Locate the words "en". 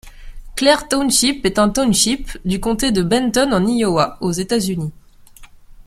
3.53-3.67